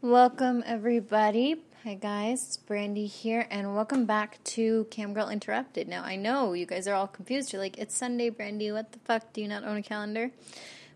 [0.00, 1.56] Welcome, everybody.
[1.82, 2.58] Hi, guys.
[2.58, 5.88] Brandy here, and welcome back to Cam Girl Interrupted.
[5.88, 7.52] Now, I know you guys are all confused.
[7.52, 8.70] You're like, it's Sunday, Brandy.
[8.70, 9.32] What the fuck?
[9.32, 10.30] Do you not own a calendar?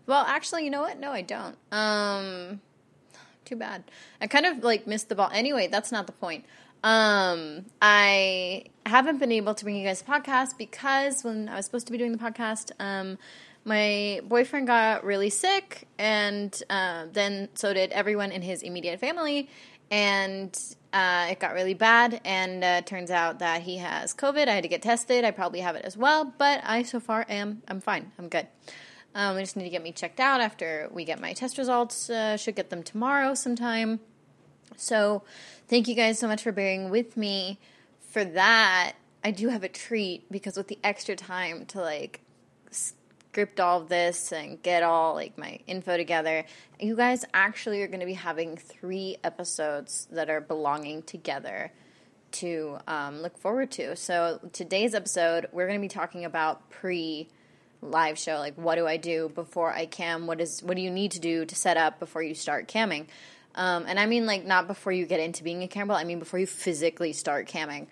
[0.07, 1.01] Well, actually, you know what?
[1.01, 1.57] No, I don't.
[1.73, 2.61] Um,
[3.43, 3.83] too bad.
[4.21, 5.29] I kind of like missed the ball.
[5.33, 6.45] Anyway, that's not the point.
[6.81, 11.65] Um, I haven't been able to bring you guys a podcast because when I was
[11.65, 13.17] supposed to be doing the podcast, um,
[13.65, 19.49] my boyfriend got really sick, and uh, then so did everyone in his immediate family,
[19.89, 20.57] and
[20.91, 22.19] uh, it got really bad.
[22.25, 24.47] And uh, turns out that he has COVID.
[24.47, 25.23] I had to get tested.
[25.23, 28.11] I probably have it as well, but I so far am I'm fine.
[28.19, 28.47] I'm good.
[29.15, 32.09] Um, I just need to get me checked out after we get my test results.
[32.09, 33.99] Uh, should get them tomorrow sometime.
[34.75, 35.23] So,
[35.67, 37.59] thank you guys so much for bearing with me
[38.01, 38.93] for that.
[39.23, 42.22] I do have a treat because with the extra time to like
[43.33, 46.45] script all of this and get all like my info together,
[46.79, 51.71] you guys actually are going to be having three episodes that are belonging together
[52.31, 53.95] to um, look forward to.
[53.95, 57.27] So, today's episode, we're going to be talking about pre
[57.81, 60.27] live show like what do i do before i cam?
[60.27, 63.07] What is what do you need to do to set up before you start camming?
[63.55, 66.19] Um, and i mean like not before you get into being a camera i mean
[66.19, 67.87] before you physically start camming.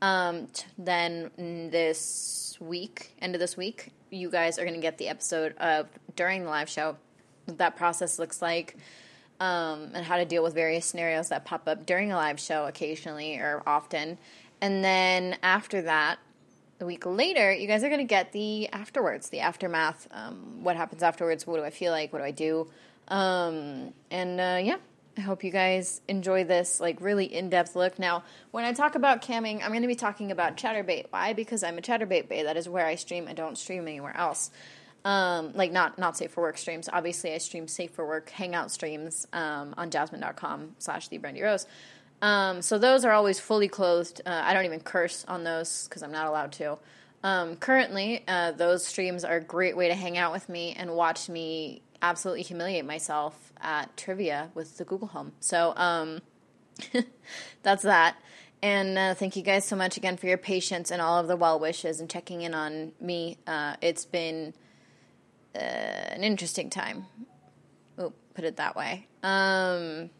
[0.00, 1.30] Um, then
[1.72, 5.88] this week end of this week you guys are going to get the episode of
[6.16, 6.96] during the live show
[7.46, 8.76] what that process looks like
[9.40, 12.66] um, and how to deal with various scenarios that pop up during a live show
[12.66, 14.18] occasionally or often
[14.60, 16.18] and then after that
[16.82, 20.08] a week later, you guys are going to get the afterwards, the aftermath.
[20.10, 21.46] Um, what happens afterwards?
[21.46, 22.12] What do I feel like?
[22.12, 22.68] What do I do?
[23.08, 24.76] Um, and uh, yeah,
[25.16, 27.98] I hope you guys enjoy this like really in-depth look.
[27.98, 31.06] Now, when I talk about camming, I'm going to be talking about Chaturbate.
[31.10, 31.34] Why?
[31.34, 32.44] Because I'm a Chaturbate bay.
[32.44, 33.26] That is where I stream.
[33.28, 34.50] I don't stream anywhere else.
[35.04, 36.88] Um, like not not safe for work streams.
[36.90, 41.66] Obviously, I stream safe for work hangout streams um, on jasmine.com slash the Brandy Rose.
[42.22, 44.22] Um, so those are always fully clothed.
[44.24, 46.78] Uh, I don't even curse on those because I'm not allowed to.
[47.24, 50.94] Um, currently, uh, those streams are a great way to hang out with me and
[50.94, 55.32] watch me absolutely humiliate myself at trivia with the Google Home.
[55.40, 56.20] So um,
[57.62, 58.16] that's that.
[58.62, 61.36] And uh, thank you guys so much again for your patience and all of the
[61.36, 63.38] well wishes and checking in on me.
[63.46, 64.54] Uh, it's been
[65.54, 67.06] uh, an interesting time.
[67.98, 69.08] Oh, put it that way.
[69.22, 70.10] Um,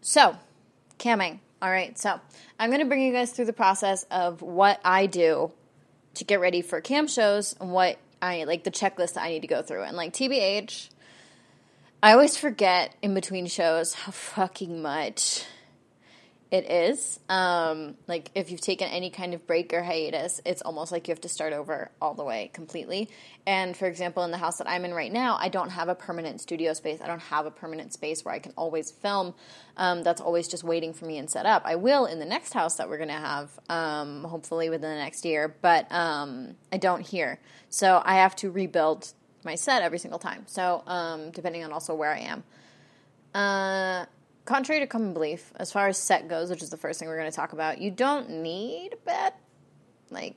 [0.00, 0.36] so,
[0.98, 1.40] camming.
[1.62, 2.20] All right, so
[2.60, 5.52] I'm going to bring you guys through the process of what I do
[6.14, 9.42] to get ready for cam shows and what I like the checklist that I need
[9.42, 9.82] to go through.
[9.82, 10.90] And like TBH,
[12.02, 15.44] I always forget in between shows how fucking much
[16.50, 17.18] it is.
[17.28, 21.12] Um, like if you've taken any kind of break or hiatus, it's almost like you
[21.12, 23.08] have to start over all the way completely.
[23.46, 25.94] And for example, in the house that I'm in right now, I don't have a
[25.96, 27.00] permanent studio space.
[27.00, 29.34] I don't have a permanent space where I can always film.
[29.76, 31.62] Um, that's always just waiting for me and set up.
[31.64, 35.24] I will in the next house that we're gonna have, um, hopefully within the next
[35.24, 35.54] year.
[35.60, 37.40] But um, I don't here,
[37.70, 39.12] so I have to rebuild
[39.44, 40.44] my set every single time.
[40.46, 42.44] So um, depending on also where I am.
[43.34, 44.06] Uh,
[44.46, 47.18] contrary to common belief, as far as set goes, which is the first thing we're
[47.18, 49.34] going to talk about, you don't need a bed.
[50.10, 50.36] Like,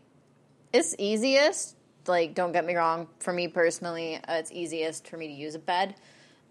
[0.73, 1.75] it's easiest.
[2.07, 3.07] Like, don't get me wrong.
[3.19, 5.95] For me personally, uh, it's easiest for me to use a bed.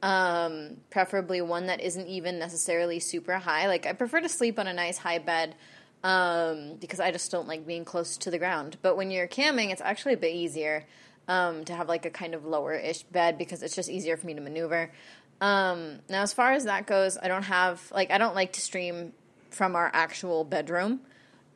[0.01, 3.67] Um, preferably one that isn't even necessarily super high.
[3.67, 5.57] Like, I prefer to sleep on a nice high bed
[6.05, 8.79] um, because I just don't like being close to the ground.
[8.83, 10.87] But when you're camming, it's actually a bit easier.
[11.27, 14.27] Um, to have like a kind of lower ish bed because it's just easier for
[14.27, 14.91] me to maneuver.
[15.41, 18.61] Um, now, as far as that goes, I don't have like I don't like to
[18.61, 19.13] stream
[19.51, 21.01] from our actual bedroom.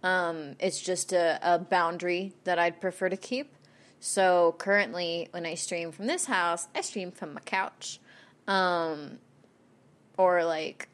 [0.03, 3.55] Um, it's just a, a boundary that I'd prefer to keep.
[4.01, 8.01] So currently, when I stream from this house, I stream from my couch.
[8.49, 9.19] Um,
[10.17, 10.89] or like,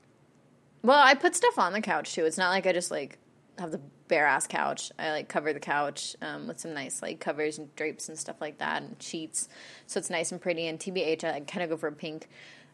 [0.82, 2.26] well, I put stuff on the couch too.
[2.26, 3.18] It's not like I just like
[3.58, 4.92] have the bare ass couch.
[4.98, 8.36] I like cover the couch um, with some nice like covers and drapes and stuff
[8.40, 9.48] like that and sheets,
[9.86, 10.66] so it's nice and pretty.
[10.66, 12.28] And TBH, I kind of go for a pink.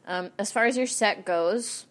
[0.06, 1.86] Um, as far as your set goes,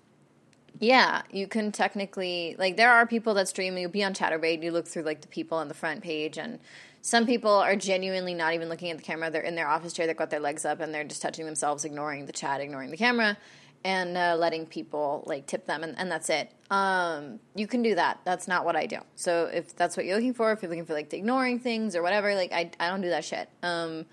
[0.79, 3.77] yeah, you can technically like there are people that stream.
[3.77, 4.63] You'll be on Chaturbate.
[4.63, 6.59] You look through like the people on the front page, and
[7.01, 9.31] some people are genuinely not even looking at the camera.
[9.31, 10.07] They're in their office chair.
[10.07, 12.97] They've got their legs up, and they're just touching themselves, ignoring the chat, ignoring the
[12.97, 13.37] camera
[13.83, 17.95] and uh, letting people like tip them and, and that's it um, you can do
[17.95, 20.69] that that's not what i do so if that's what you're looking for if you're
[20.69, 24.05] looking for like ignoring things or whatever like i, I don't do that shit um,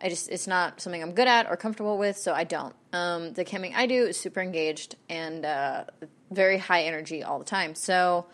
[0.00, 3.32] i just it's not something i'm good at or comfortable with so i don't um,
[3.34, 5.84] the camming i do is super engaged and uh,
[6.30, 8.26] very high energy all the time so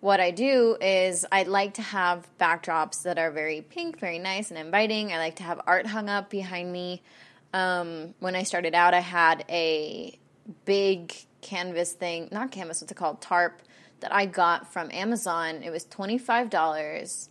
[0.00, 4.50] what I do is I like to have backdrops that are very pink, very nice
[4.50, 5.12] and inviting.
[5.12, 7.02] I like to have art hung up behind me.
[7.52, 10.16] Um, when I started out, I had a
[10.64, 13.20] big canvas thing, not canvas, what's it called?
[13.20, 13.60] Tarp
[14.00, 15.62] that I got from Amazon.
[15.64, 17.28] It was $25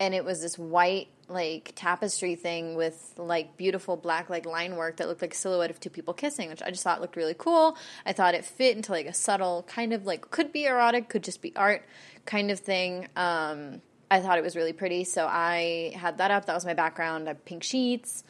[0.00, 4.96] and it was this white like tapestry thing with like beautiful black like line work
[4.96, 7.34] that looked like a silhouette of two people kissing, which I just thought looked really
[7.36, 7.76] cool.
[8.04, 11.24] I thought it fit into like a subtle kind of like could be erotic, could
[11.24, 11.84] just be art
[12.24, 13.08] kind of thing.
[13.16, 16.46] Um, I thought it was really pretty, so I had that up.
[16.46, 17.24] That was my background.
[17.24, 18.22] I have pink sheets.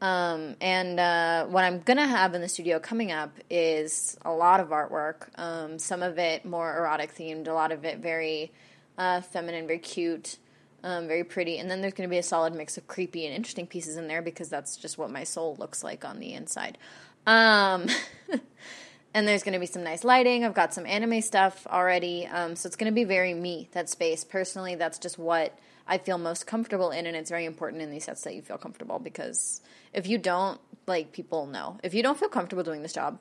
[0.00, 4.58] Um, and uh, what I'm gonna have in the studio coming up is a lot
[4.58, 5.28] of artwork.
[5.38, 8.50] Um, some of it more erotic themed, a lot of it very
[8.98, 10.38] uh, feminine, very cute,
[10.84, 11.58] um, very pretty.
[11.58, 14.22] And then there's gonna be a solid mix of creepy and interesting pieces in there
[14.22, 16.78] because that's just what my soul looks like on the inside.
[17.26, 17.86] Um,
[19.14, 20.44] and there's gonna be some nice lighting.
[20.44, 23.68] I've got some anime stuff already, um, so it's gonna be very me.
[23.72, 27.82] That space, personally, that's just what I feel most comfortable in, and it's very important
[27.82, 29.60] in these sets that you feel comfortable because
[29.92, 31.78] if you don't, like people know.
[31.82, 33.18] If you don't feel comfortable doing this job,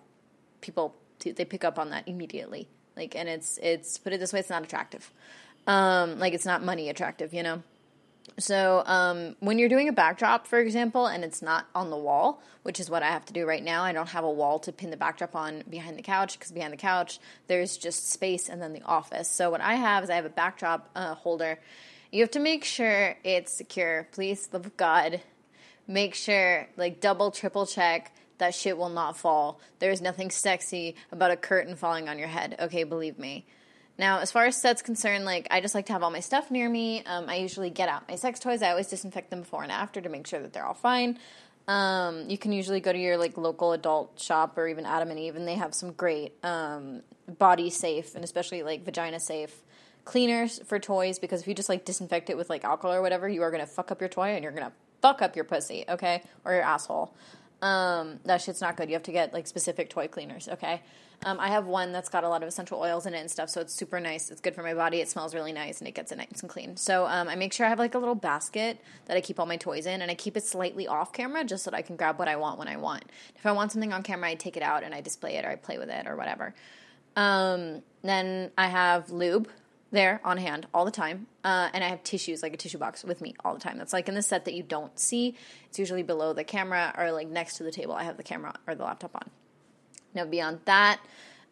[0.62, 2.68] people they pick up on that immediately.
[2.96, 5.12] Like, and it's it's put it this way, it's not attractive.
[5.68, 7.64] Um, like it's not money attractive, you know.
[8.40, 12.42] So um, when you're doing a backdrop, for example, and it's not on the wall,
[12.64, 14.72] which is what I have to do right now, I don't have a wall to
[14.72, 18.62] pin the backdrop on behind the couch because behind the couch there's just space and
[18.62, 19.30] then the office.
[19.30, 21.60] So what I have is I have a backdrop uh, holder
[22.12, 24.08] you have to make sure it's secure.
[24.12, 25.22] Please, love God,
[25.88, 29.62] make sure, like, double, triple check that shit will not fall.
[29.80, 32.56] There's nothing sexy about a curtain falling on your head.
[32.60, 33.46] Okay, believe me.
[34.02, 36.50] Now, as far as sets concerned, like I just like to have all my stuff
[36.50, 37.04] near me.
[37.06, 38.64] Um, I usually get out my sex toys.
[38.64, 41.20] I always disinfect them before and after to make sure that they're all fine.
[41.68, 45.20] Um, you can usually go to your like local adult shop or even Adam and
[45.20, 47.04] Eve, and they have some great um,
[47.38, 49.56] body safe and especially like vagina safe
[50.04, 53.30] cleaners for toys because if you just like disinfect it with like alcohol or whatever,
[53.30, 54.74] you are gonna fuck up your toy and you're gonna
[55.04, 57.14] fuck up your pussy, okay, or your asshole.
[57.62, 58.90] Um, that shit's not good.
[58.90, 60.82] You have to get like specific toy cleaners, okay?
[61.24, 63.50] Um, I have one that's got a lot of essential oils in it and stuff,
[63.50, 64.32] so it's super nice.
[64.32, 65.02] It's good for my body.
[65.02, 66.78] It smells really nice and it gets it nice and clean.
[66.78, 69.46] So um, I make sure I have like a little basket that I keep all
[69.46, 71.96] my toys in, and I keep it slightly off camera just so that I can
[71.96, 73.06] grab what I want when I want.
[73.36, 75.50] If I want something on camera, I take it out and I display it or
[75.50, 76.56] I play with it or whatever.
[77.16, 79.48] Um, then I have lube
[79.92, 81.28] there on hand all the time.
[81.44, 83.78] Uh, and I have tissues, like a tissue box with me all the time.
[83.78, 85.36] That's like in the set that you don't see.
[85.70, 87.94] It's usually below the camera or like next to the table.
[87.94, 89.30] I have the camera or the laptop on.
[90.14, 91.00] Now, beyond that,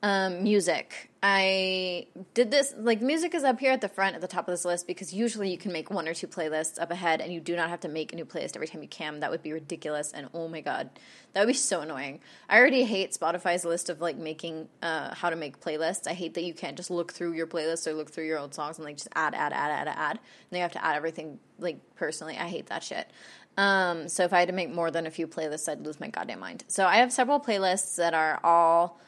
[0.02, 1.10] um, music.
[1.22, 4.54] I did this, like, music is up here at the front at the top of
[4.54, 7.42] this list because usually you can make one or two playlists up ahead and you
[7.42, 9.20] do not have to make a new playlist every time you cam.
[9.20, 10.90] That would be ridiculous and oh my god,
[11.34, 12.22] that would be so annoying.
[12.48, 16.08] I already hate Spotify's list of like making, uh, how to make playlists.
[16.08, 18.54] I hate that you can't just look through your playlist or look through your old
[18.54, 20.12] songs and like just add, add, add, add, add.
[20.12, 20.20] And
[20.52, 22.38] they have to add everything, like, personally.
[22.38, 23.12] I hate that shit.
[23.58, 26.08] Um, so if I had to make more than a few playlists, I'd lose my
[26.08, 26.64] goddamn mind.
[26.68, 29.00] So I have several playlists that are all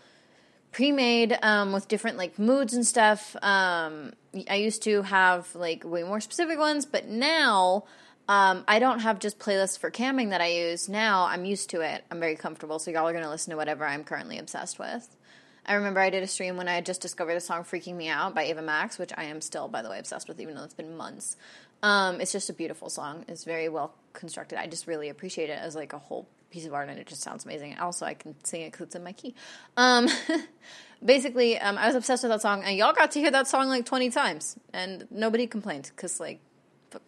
[0.71, 3.35] pre-made um, with different like moods and stuff.
[3.41, 4.13] Um,
[4.49, 7.85] I used to have like way more specific ones, but now
[8.27, 10.87] um, I don't have just playlists for camming that I use.
[10.87, 12.03] Now I'm used to it.
[12.09, 12.79] I'm very comfortable.
[12.79, 15.15] So y'all are gonna listen to whatever I'm currently obsessed with.
[15.65, 18.09] I remember I did a stream when I had just discovered the song "Freaking Me
[18.09, 20.63] Out" by Ava Max, which I am still, by the way, obsessed with, even though
[20.63, 21.37] it's been months.
[21.83, 23.25] Um, it's just a beautiful song.
[23.27, 24.59] It's very well constructed.
[24.59, 27.21] I just really appreciate it as like a whole piece of art and it just
[27.21, 27.77] sounds amazing.
[27.79, 29.33] Also, I can sing it because it's in my key.
[29.77, 30.07] Um,
[31.05, 33.69] basically, um, I was obsessed with that song, and y'all got to hear that song
[33.69, 36.39] like 20 times, and nobody complained because, like,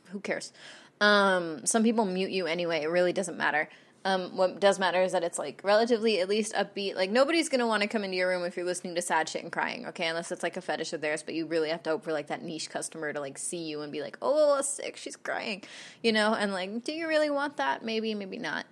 [0.09, 0.53] who cares?
[1.01, 2.81] Um, some people mute you anyway.
[2.83, 3.69] It really doesn't matter.
[4.05, 6.95] Um, what does matter is that it's like relatively at least upbeat.
[6.95, 9.43] Like nobody's gonna want to come into your room if you're listening to sad shit
[9.43, 10.07] and crying, okay?
[10.07, 12.27] Unless it's like a fetish of theirs, but you really have to hope for like
[12.27, 15.63] that niche customer to like see you and be like, "Oh, sick, she's crying,"
[16.01, 16.33] you know?
[16.33, 17.83] And like, do you really want that?
[17.85, 18.65] Maybe, maybe not.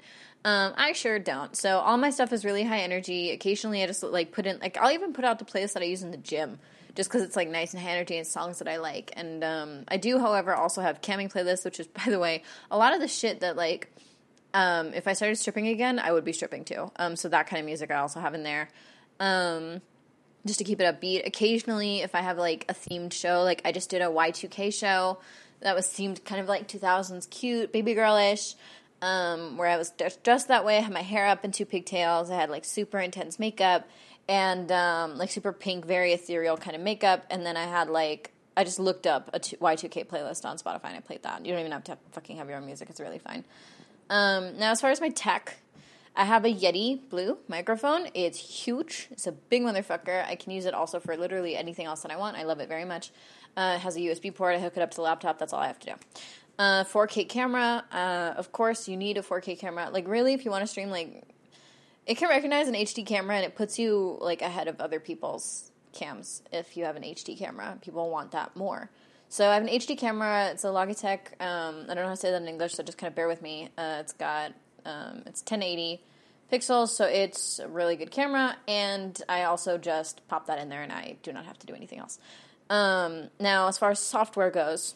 [0.44, 1.56] Um, I sure don't.
[1.56, 3.32] So all my stuff is really high energy.
[3.32, 5.86] Occasionally, I just like put in like I'll even put out the playlist that I
[5.86, 6.60] use in the gym,
[6.96, 9.14] just because it's like nice and high energy and songs that I like.
[9.16, 12.78] And um, I do, however, also have camming playlists, which is by the way a
[12.78, 13.94] lot of the shit that like
[14.54, 16.92] um, if I started stripping again, I would be stripping too.
[16.98, 18.70] Um, so that kind of music I also have in there.
[19.20, 19.82] Um,
[20.46, 21.26] just to keep it upbeat.
[21.28, 25.20] Occasionally, if I have like a themed show, like I just did a Y2K show
[25.60, 28.56] that was themed kind of like 2000s cute, baby girlish
[29.02, 29.92] um, where I was
[30.24, 30.78] dressed that way.
[30.78, 32.30] I had my hair up in two pigtails.
[32.30, 33.88] I had like super intense makeup
[34.28, 37.26] and um, like super pink, very ethereal kind of makeup.
[37.30, 40.98] And then I had like I just looked up a Y2K playlist on Spotify and
[40.98, 41.46] I played that.
[41.46, 42.90] You don't even have to fucking have your own music.
[42.90, 43.44] It's really fine.
[44.10, 45.58] Um, now, as far as my tech,
[46.16, 48.10] I have a Yeti Blue microphone.
[48.14, 49.08] It's huge.
[49.12, 50.26] It's a big motherfucker.
[50.26, 52.36] I can use it also for literally anything else that I want.
[52.38, 53.12] I love it very much.
[53.56, 54.56] Uh, it has a USB port.
[54.56, 55.40] I hook it up to the laptop.
[55.40, 55.94] That's all I have to do.
[56.60, 57.84] Uh, 4K camera.
[57.92, 59.90] Uh, of course, you need a 4K camera.
[59.90, 61.24] Like, really, if you want to stream, like,
[62.06, 65.72] it can recognize an HD camera and it puts you like ahead of other people's
[65.94, 66.42] cams.
[66.52, 68.90] If you have an HD camera, people want that more.
[69.32, 70.50] So I have an HD camera.
[70.50, 71.40] It's a Logitech.
[71.40, 73.30] Um, I don't know how to say that in English, so just kind of bear
[73.30, 73.70] with me.
[73.78, 74.52] Uh, it's got
[74.84, 76.04] um, it's 1080
[76.52, 78.58] pixels, so it's a really good camera.
[78.68, 81.74] And I also just pop that in there, and I do not have to do
[81.74, 82.20] anything else.
[82.70, 84.96] Um, now, as far as software goes,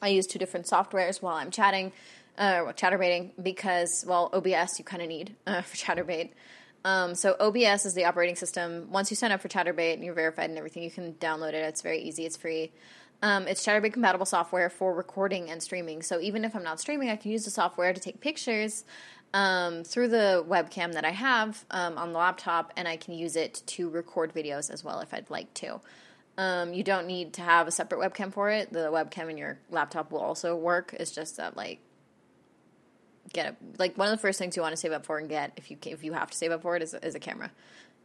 [0.00, 1.92] I use two different softwares while I'm chatting,
[2.38, 6.30] uh, chatterbaiting, because, well, OBS you kind of need uh, for Chaturbate.
[6.86, 8.88] Um, so OBS is the operating system.
[8.90, 11.56] Once you sign up for Chaturbate and you're verified and everything, you can download it.
[11.56, 12.24] It's very easy.
[12.24, 12.72] It's free.
[13.20, 16.02] Um, it's Chaturbate compatible software for recording and streaming.
[16.02, 18.84] So even if I'm not streaming, I can use the software to take pictures
[19.34, 23.34] um, through the webcam that I have um, on the laptop, and I can use
[23.34, 25.80] it to record videos as well if I'd like to.
[26.38, 28.72] Um, you don't need to have a separate webcam for it.
[28.72, 30.94] The webcam in your laptop will also work.
[30.98, 31.80] It's just that like
[33.32, 35.28] get a, like one of the first things you want to save up for and
[35.28, 37.50] get if you if you have to save up for it is, is a camera.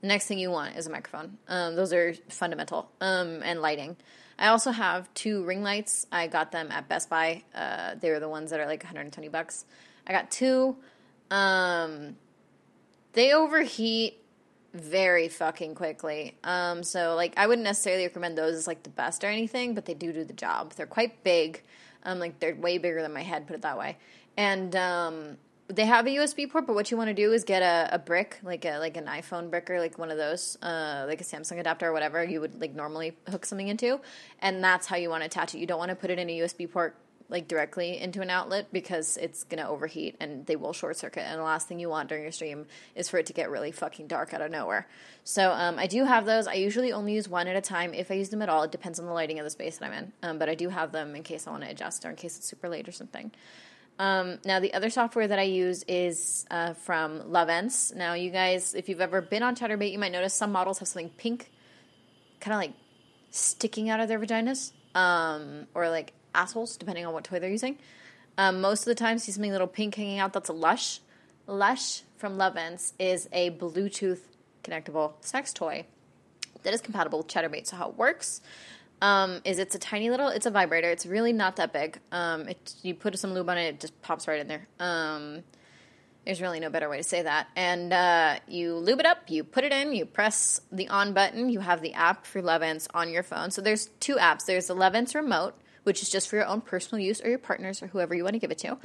[0.04, 1.38] The next thing you want is a microphone.
[1.48, 2.92] Um, those are fundamental.
[3.00, 3.96] Um, and lighting.
[4.38, 6.06] I also have two ring lights.
[6.12, 7.44] I got them at Best Buy.
[7.56, 9.64] Uh, they were the ones that are like 120 bucks.
[10.06, 10.76] I got two.
[11.32, 12.18] Um,
[13.14, 14.22] they overheat
[14.74, 16.36] very fucking quickly.
[16.44, 19.86] Um, so like I wouldn't necessarily recommend those as like the best or anything, but
[19.86, 20.74] they do do the job.
[20.74, 21.64] They're quite big.
[22.04, 23.96] Um, like they're way bigger than my head, put it that way.
[24.36, 25.38] And um,
[25.74, 28.00] they have a USB port, but what you want to do is get a, a
[28.00, 31.24] brick, like a like an iPhone brick or like one of those, uh, like a
[31.24, 34.00] Samsung adapter or whatever you would like normally hook something into,
[34.40, 35.60] and that's how you want to attach it.
[35.60, 36.96] You don't want to put it in a USB port
[37.30, 41.22] like directly into an outlet because it's to overheat and they will short circuit.
[41.22, 43.72] And the last thing you want during your stream is for it to get really
[43.72, 44.88] fucking dark out of nowhere.
[45.24, 46.48] So um, I do have those.
[46.48, 48.64] I usually only use one at a time if I use them at all.
[48.64, 50.14] It depends on the lighting of the space that I'm in.
[50.22, 52.38] Um, but I do have them in case I want to adjust or in case
[52.38, 53.32] it's super late or something.
[54.04, 57.96] Um, now, the other software that I use is uh, from Lovense.
[57.96, 60.90] Now, you guys, if you've ever been on Chaturbate, you might notice some models have
[60.90, 61.50] something pink,
[62.42, 62.74] kind of like
[63.32, 67.78] sticking out of their vaginas, um, or like assholes, depending on what toy they're using.
[68.38, 70.34] Um, most of the time, see something little pink hanging out.
[70.34, 71.00] That's a Lush.
[71.48, 74.20] Lush from Lovense is a Bluetooth
[74.66, 75.86] connectable sex toy
[76.64, 77.68] that is compatible with Chaturbate.
[77.68, 78.42] So how it works
[79.04, 80.90] um, is it's a tiny little, it's a vibrator.
[80.90, 82.00] It's really not that big.
[82.14, 84.66] Um, it, you put some lube on it, it just pops right in there.
[84.80, 85.44] Um,
[86.26, 87.48] there's really no better way to say that.
[87.58, 91.50] And uh, you lube it up, you put it in, you press the on button.
[91.50, 93.52] You have the app for Lovense on your phone.
[93.52, 94.46] So there's two apps.
[94.46, 97.84] There's the Lovense remote, which is just for your own personal use or your partner's
[97.84, 98.78] or whoever you want to give it to.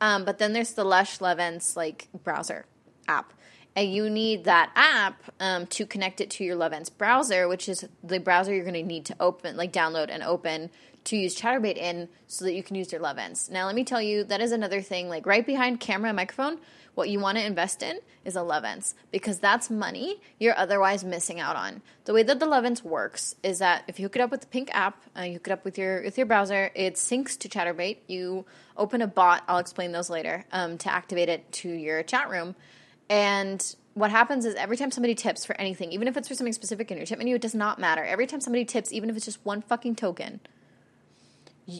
[0.00, 2.66] Um, but then there's the Lush Lovense like browser
[3.06, 3.34] app.
[3.76, 7.86] And you need that app um, to connect it to your Lovense browser, which is
[8.02, 10.70] the browser you're going to need to open, like download and open
[11.04, 13.50] to use Chaturbate in so that you can use your Lovense.
[13.50, 15.08] Now, let me tell you, that is another thing.
[15.08, 16.58] Like right behind camera and microphone,
[16.94, 21.40] what you want to invest in is a Lovense because that's money you're otherwise missing
[21.40, 21.80] out on.
[22.04, 24.46] The way that the Lovense works is that if you hook it up with the
[24.48, 27.48] Pink app, uh, you hook it up with your with your browser, it syncs to
[27.48, 27.98] Chaturbate.
[28.06, 28.44] You
[28.76, 29.44] open a bot.
[29.48, 32.54] I'll explain those later um, to activate it to your chat room.
[33.10, 36.52] And what happens is every time somebody tips for anything, even if it's for something
[36.52, 38.04] specific in your tip menu, it does not matter.
[38.04, 40.40] Every time somebody tips, even if it's just one fucking token,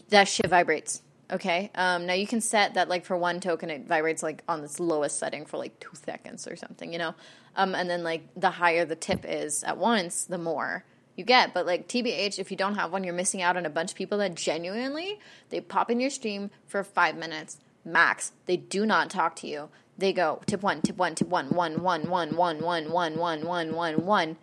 [0.09, 1.01] that shit vibrates.
[1.31, 1.71] Okay.
[1.73, 4.81] Um, now you can set that like for one token, it vibrates like on this
[4.81, 7.15] lowest setting for like two seconds or something, you know.
[7.55, 10.83] Um, and then like the higher the tip is at once, the more
[11.15, 11.53] you get.
[11.53, 13.97] But like TBH, if you don't have one, you're missing out on a bunch of
[13.97, 15.19] people that genuinely
[15.49, 18.33] they pop in your stream for five minutes max.
[18.45, 19.69] They do not talk to you
[20.01, 23.45] they go tip one, tip one, tip one, one, one, one, one, one, one, one,
[23.45, 24.37] one, one, one,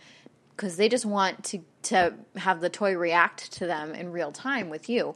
[0.56, 4.70] because they just want to to have the toy react to them in real time
[4.70, 5.14] with you.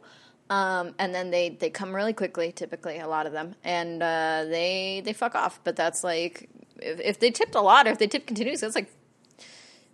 [0.51, 4.45] Um, and then they, they come really quickly, typically a lot of them, and uh,
[4.49, 5.61] they they fuck off.
[5.65, 8.77] But that's like if, if they tipped a lot or if they tip continuously, that's
[8.77, 8.91] like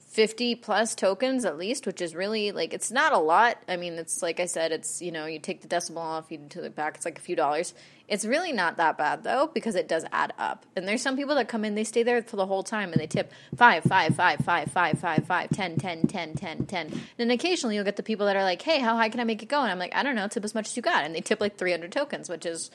[0.09, 3.63] 50 plus tokens at least, which is really like it's not a lot.
[3.69, 6.41] I mean, it's like I said, it's you know you take the decimal off, you
[6.49, 7.73] to the back, it's like a few dollars.
[8.09, 10.65] It's really not that bad though because it does add up.
[10.75, 13.01] And there's some people that come in, they stay there for the whole time and
[13.01, 16.87] they tip five, five, five, five, five, five, five, ten, ten, ten, ten, ten.
[16.87, 19.25] And then occasionally you'll get the people that are like, hey, how high can I
[19.25, 19.61] make it go?
[19.61, 21.41] And I'm like, I don't know, tip as much as you got, and they tip
[21.41, 22.71] like 300 tokens, which is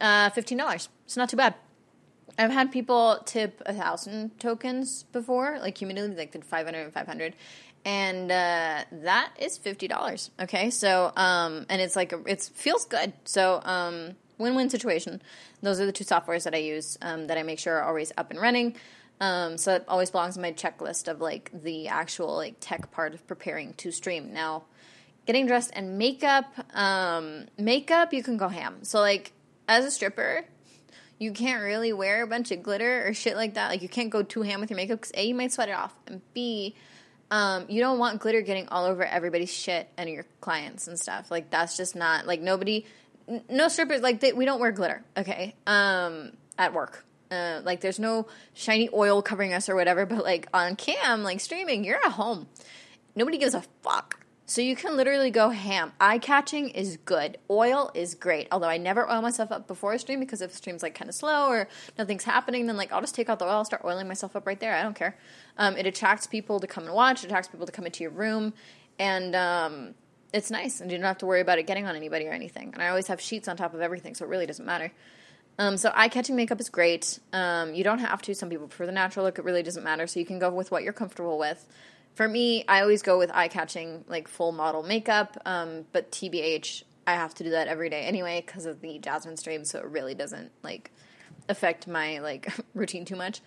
[0.00, 0.88] uh, fifteen dollars.
[1.04, 1.54] It's not too bad.
[2.38, 7.34] I've had people tip a thousand tokens before, like cumulatively, like did 500 and 500.
[7.84, 10.30] And uh, that is fifty dollars.
[10.40, 13.12] Okay, so um, and it's like it feels good.
[13.24, 15.22] So um, win-win situation.
[15.62, 18.12] Those are the two softwares that I use um, that I make sure are always
[18.18, 18.76] up and running.
[19.20, 23.14] Um, so it always belongs in my checklist of like the actual like tech part
[23.14, 24.32] of preparing to stream.
[24.32, 24.64] Now,
[25.26, 28.82] getting dressed and makeup, um, makeup you can go ham.
[28.82, 29.32] So like
[29.68, 30.44] as a stripper,
[31.18, 33.68] you can't really wear a bunch of glitter or shit like that.
[33.68, 35.76] Like you can't go too ham with your makeup because a you might sweat it
[35.76, 36.74] off, and b
[37.30, 41.30] um, you don't want glitter getting all over everybody's shit and your clients and stuff.
[41.30, 42.84] Like that's just not like nobody,
[43.48, 45.02] no strippers like they, we don't wear glitter.
[45.16, 47.04] Okay, um, at work.
[47.30, 51.40] Uh, like there's no shiny oil covering us or whatever, but like on cam, like
[51.40, 52.46] streaming, you're at home.
[53.16, 54.18] Nobody gives a fuck.
[54.44, 55.92] So you can literally go ham.
[55.98, 57.38] Eye catching is good.
[57.48, 58.48] Oil is great.
[58.52, 61.08] Although I never oil myself up before a stream because if the stream's like kind
[61.08, 64.08] of slow or nothing's happening, then like I'll just take out the oil, start oiling
[64.08, 64.74] myself up right there.
[64.74, 65.16] I don't care.
[65.56, 67.22] Um, it attracts people to come and watch.
[67.22, 68.52] It attracts people to come into your room,
[68.98, 69.94] and um,
[70.32, 70.80] it's nice.
[70.80, 72.70] And you don't have to worry about it getting on anybody or anything.
[72.72, 74.92] And I always have sheets on top of everything, so it really doesn't matter.
[75.58, 77.18] Um, so eye catching makeup is great.
[77.32, 78.34] Um, you don't have to.
[78.34, 79.38] Some people prefer the natural look.
[79.38, 80.06] It really doesn't matter.
[80.06, 81.66] So you can go with what you're comfortable with
[82.14, 85.38] for me, I always go with eye catching, like full model makeup.
[85.44, 89.36] Um, but TBH, I have to do that every day anyway because of the Jasmine
[89.36, 90.90] stream, so it really doesn't like
[91.48, 93.40] affect my like routine too much.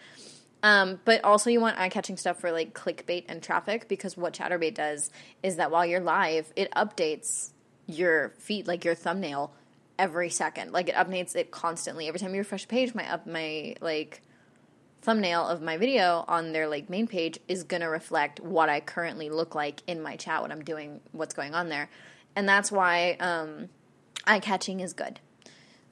[0.66, 4.34] Um, but also, you want eye catching stuff for like clickbait and traffic because what
[4.34, 5.12] Chaturbate does
[5.44, 7.52] is that while you're live, it updates
[7.86, 9.54] your feed, like your thumbnail,
[10.00, 10.72] every second.
[10.72, 12.08] Like it updates it constantly.
[12.08, 14.24] Every time you refresh a page, my up my like
[15.04, 19.30] thumbnail of my video on their like main page is to reflect what I currently
[19.30, 21.92] look like in my chat, what I'm doing, what's going on there.
[22.36, 23.70] And that's why um,
[24.26, 25.20] eye catching is good.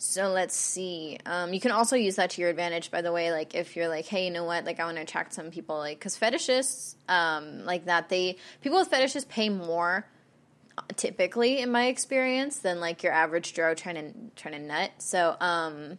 [0.06, 1.18] So let's see.
[1.26, 3.32] Um, you can also use that to your advantage, by the way.
[3.32, 4.66] Like if you're like, hey, you know what?
[4.66, 8.80] Like I want to attract some people, like because fetishists, um, like that, they people
[8.80, 10.06] with fetishes pay more
[10.98, 14.92] typically, in my experience, than like your average Joe trying to trying to nut.
[14.98, 15.98] So um,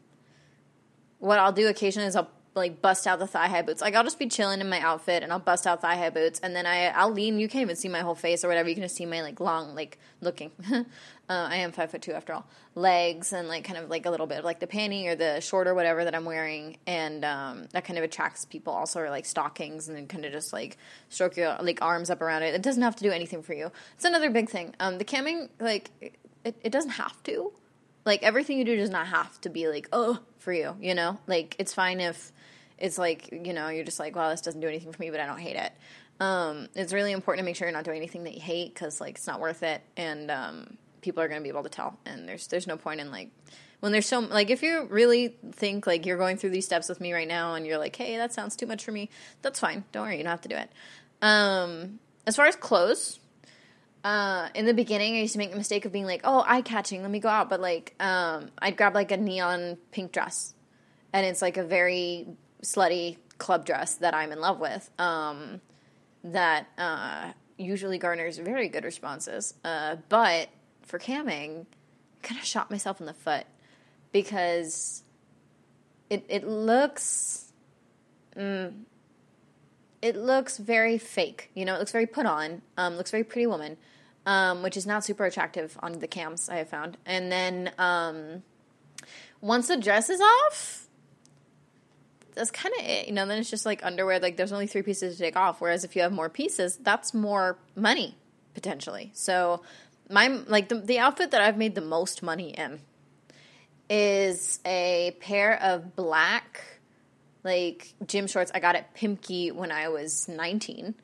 [1.19, 3.81] what I'll do occasionally is I'll like bust out the thigh high boots.
[3.81, 6.39] Like I'll just be chilling in my outfit and I'll bust out thigh high boots
[6.41, 7.39] and then I I'll lean.
[7.39, 8.69] You can't even see my whole face or whatever.
[8.69, 10.53] You can just see my like long like looking.
[10.73, 10.83] uh,
[11.29, 12.47] I am five foot two after all.
[12.77, 15.41] Legs and like kind of like a little bit of like the panty or the
[15.41, 18.73] short or whatever that I'm wearing and um, that kind of attracts people.
[18.73, 20.77] Also or like stockings and then kind of just like
[21.09, 22.55] stroke your like arms up around it.
[22.55, 23.73] It doesn't have to do anything for you.
[23.97, 24.75] It's another big thing.
[24.79, 25.91] Um, the camming like
[26.45, 27.53] it, it doesn't have to.
[28.05, 30.77] Like everything you do does not have to be like oh for you.
[30.81, 32.33] You know like it's fine if
[32.79, 35.21] it's like you know you're just like well this doesn't do anything for me but
[35.21, 35.73] i don't hate it
[36.21, 39.01] um, it's really important to make sure you're not doing anything that you hate because
[39.01, 41.99] like it's not worth it and um, people are going to be able to tell
[42.07, 43.31] and there's there's no point in like
[43.81, 47.01] when there's so like if you really think like you're going through these steps with
[47.01, 49.11] me right now and you're like hey that sounds too much for me
[49.43, 50.71] that's fine don't worry you don't have to do it
[51.21, 53.19] um, as far as clothes
[54.05, 56.61] uh, in the beginning, I used to make the mistake of being like, "Oh, eye
[56.61, 60.55] catching, let me go out," but like, um, I'd grab like a neon pink dress,
[61.13, 62.27] and it's like a very
[62.63, 64.91] slutty club dress that I'm in love with.
[64.99, 65.63] Um,
[66.23, 69.55] that uh, usually garners very good responses.
[69.65, 70.49] Uh, but
[70.83, 73.47] for camming, I kind of shot myself in the foot
[74.13, 75.03] because
[76.11, 77.53] it it looks
[78.37, 78.73] mm,
[80.03, 81.51] it looks very fake.
[81.55, 82.61] You know, it looks very put on.
[82.77, 83.77] Um, looks very pretty woman,
[84.27, 86.97] um, which is not super attractive on the cams I have found.
[87.07, 88.43] And then um,
[89.41, 90.85] once the dress is off
[92.35, 93.07] that's kind of it.
[93.07, 94.19] You know, then it's just like underwear.
[94.21, 95.61] Like there's only three pieces to take off.
[95.61, 98.17] Whereas if you have more pieces, that's more money
[98.55, 99.11] potentially.
[99.15, 99.63] So
[100.11, 102.81] my like the the outfit that I've made the most money in
[103.89, 106.61] is a pair of black
[107.43, 110.95] like gym shorts I got at Pimkie when I was 19.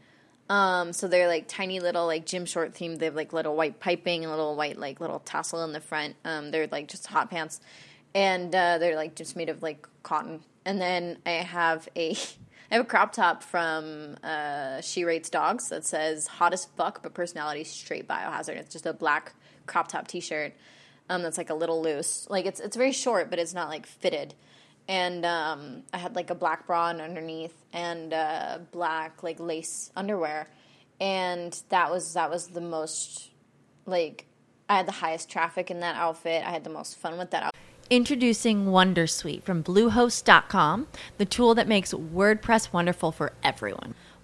[0.51, 2.99] Um, so they're like tiny little like gym short themed.
[2.99, 6.17] They have like little white piping and little white like little tassel in the front.
[6.27, 7.61] Um, they're like just hot pants,
[8.15, 12.13] and uh, they're like just made of like cotton and then I have a
[12.71, 17.15] I have a crop top from uh, She Rates Dogs that says "hottest fuck but
[17.15, 19.33] personality straight biohazard." It's just a black
[19.67, 20.53] crop top t-shirt
[21.09, 22.29] um, that's like a little loose.
[22.31, 24.35] Like it's it's very short, but it's not like fitted.
[24.91, 30.49] And um, I had like a black bra underneath and uh, black like lace underwear,
[31.01, 33.31] and that was that was the most
[33.87, 34.27] like
[34.69, 36.45] I had the highest traffic in that outfit.
[36.45, 37.61] I had the most fun with that outfit.
[37.89, 43.95] Introducing Wondersuite from Bluehost.com, the tool that makes WordPress wonderful for everyone.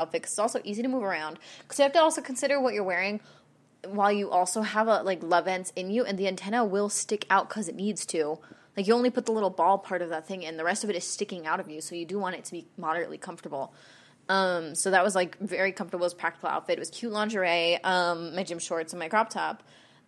[0.00, 1.38] outfit because it's also easy to move around.
[1.62, 3.20] Because you have to also consider what you're wearing
[3.86, 7.48] while you also have a like Lovense in you, and the antenna will stick out
[7.48, 8.38] because it needs to.
[8.76, 10.90] Like you only put the little ball part of that thing in, the rest of
[10.90, 13.72] it is sticking out of you, so you do want it to be moderately comfortable.
[14.28, 16.04] Um, so that was like very comfortable.
[16.04, 16.78] Was practical outfit.
[16.78, 19.62] It was cute lingerie, um, my gym shorts, and my crop top.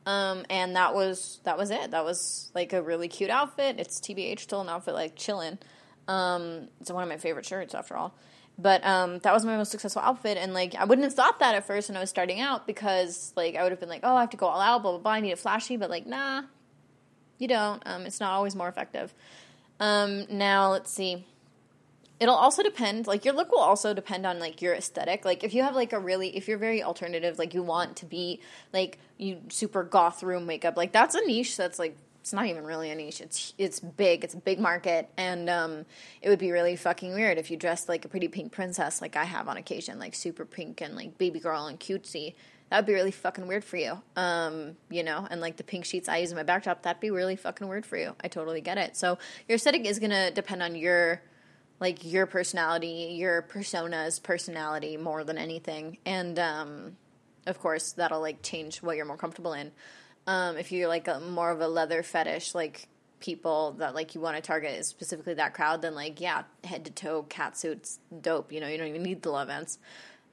[0.07, 1.91] Um, and that was that was it.
[1.91, 3.77] That was like a really cute outfit.
[3.79, 5.59] It's TBH still an outfit like chillin'.
[6.07, 8.15] Um, it's one of my favorite shirts after all.
[8.61, 11.55] But um, that was my most successful outfit, and like I wouldn't have thought that
[11.55, 14.17] at first when I was starting out because like I would have been like, oh,
[14.17, 15.13] I have to go all out, blah blah blah.
[15.13, 16.43] I need it flashy, but like nah,
[17.39, 17.83] you don't.
[17.87, 19.15] Um, it's not always more effective.
[19.79, 21.25] Um, now let's see.
[22.19, 23.07] It'll also depend.
[23.07, 25.25] Like your look will also depend on like your aesthetic.
[25.25, 28.05] Like if you have like a really, if you're very alternative, like you want to
[28.05, 28.41] be
[28.75, 32.65] like you super goth room makeup, like that's a niche that's like it's not even
[32.65, 33.21] really a niche.
[33.21, 34.25] It's it's big.
[34.25, 35.87] It's a big market, and um,
[36.21, 39.17] it would be really fucking weird if you dressed like a pretty pink princess, like
[39.17, 42.35] I have on occasion, like super pink and like baby girl and cutesy.
[42.69, 45.27] That would be really fucking weird for you, um, you know.
[45.29, 47.87] And like the pink sheets I use in my backdrop, that'd be really fucking weird
[47.87, 48.15] for you.
[48.23, 48.97] I totally get it.
[48.97, 51.23] So your aesthetic is gonna depend on your
[51.81, 56.97] like your personality, your persona's personality more than anything, and um,
[57.47, 59.73] of course that'll like change what you're more comfortable in.
[60.27, 62.89] Um, if you're like a, more of a leather fetish, like
[63.21, 66.91] people that like you want to target specifically that crowd, then like yeah, head to
[66.91, 68.53] toe cat suits, dope.
[68.53, 69.79] You know, you don't even need the Lovense.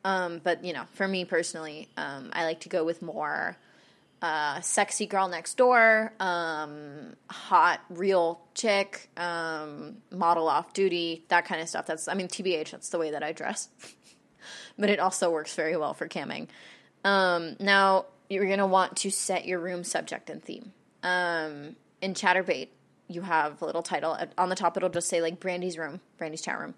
[0.04, 3.58] Um, but you know, for me personally, um, I like to go with more
[4.22, 11.62] uh, sexy girl next door, um, hot real chick, um, model off duty, that kind
[11.62, 11.86] of stuff.
[11.86, 13.70] That's I mean, tbh, that's the way that I dress.
[14.78, 16.48] but it also works very well for camming.
[17.04, 20.74] Um, now, you're going to want to set your room subject and theme.
[21.04, 22.70] Um, in Chaturbate,
[23.08, 24.18] you have a little title.
[24.38, 26.76] On the top, it'll just say like Brandy's room, Brandy's chat room.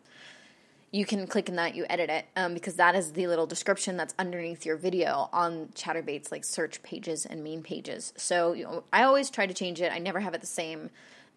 [0.91, 3.95] You can click in that, you edit it, um, because that is the little description
[3.95, 8.11] that's underneath your video on Chaturbate's like search pages and main pages.
[8.17, 9.91] So you know, I always try to change it.
[9.91, 10.89] I never have it the same.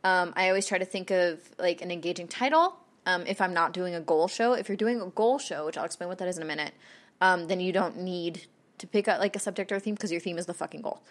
[0.05, 2.77] Um, I always try to think of like an engaging title.
[3.05, 5.77] Um, if I'm not doing a goal show, if you're doing a goal show, which
[5.77, 6.73] I'll explain what that is in a minute,
[7.21, 8.47] um, then you don't need
[8.83, 10.83] to pick out like a subject or a theme because your theme is the fucking
[10.83, 11.03] goal.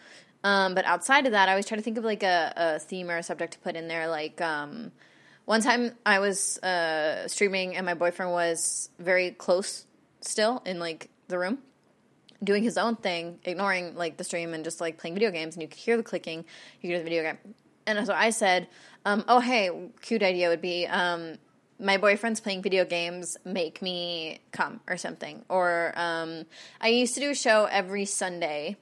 [0.44, 3.10] Um, but outside of that, I always try to think of like a, a theme
[3.10, 4.08] or a subject to put in there.
[4.08, 4.92] Like um,
[5.46, 9.86] one time I was uh, streaming and my boyfriend was very close
[10.22, 11.58] still in like the room.
[12.44, 15.62] doing his own thing, ignoring like the stream and just like playing video games, and
[15.62, 17.38] you could hear the clicking, you could hear the video game.
[17.86, 18.68] And so I said,
[19.06, 19.70] um, "Oh, hey,
[20.02, 21.38] cute idea would be um,
[21.82, 26.46] my boyfriend's playing video games, make me come or something." Or um,
[26.80, 28.78] I used to do a show every Sunday.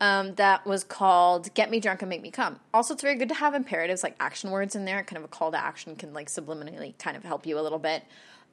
[0.00, 3.28] Um, that was called "Get Me Drunk and Make Me Come." Also, it's very good
[3.30, 5.02] to have imperatives like action words in there.
[5.02, 7.80] Kind of a call to action can like subliminally kind of help you a little
[7.80, 8.04] bit.